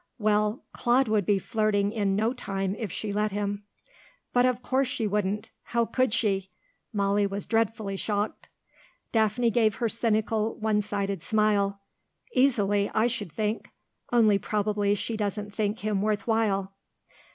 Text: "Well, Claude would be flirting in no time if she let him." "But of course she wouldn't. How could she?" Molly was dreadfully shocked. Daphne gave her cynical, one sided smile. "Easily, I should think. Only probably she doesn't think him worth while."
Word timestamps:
"Well, 0.17 0.63
Claude 0.73 1.07
would 1.09 1.27
be 1.27 1.37
flirting 1.37 1.91
in 1.91 2.15
no 2.15 2.33
time 2.33 2.73
if 2.79 2.91
she 2.91 3.13
let 3.13 3.31
him." 3.31 3.65
"But 4.33 4.47
of 4.47 4.63
course 4.63 4.87
she 4.87 5.05
wouldn't. 5.05 5.51
How 5.61 5.85
could 5.85 6.11
she?" 6.11 6.49
Molly 6.91 7.27
was 7.27 7.45
dreadfully 7.45 7.97
shocked. 7.97 8.49
Daphne 9.11 9.51
gave 9.51 9.75
her 9.75 9.87
cynical, 9.87 10.55
one 10.55 10.81
sided 10.81 11.21
smile. 11.21 11.81
"Easily, 12.33 12.89
I 12.95 13.05
should 13.05 13.31
think. 13.31 13.69
Only 14.11 14.39
probably 14.39 14.95
she 14.95 15.15
doesn't 15.15 15.53
think 15.53 15.81
him 15.81 16.01
worth 16.01 16.25
while." 16.25 16.73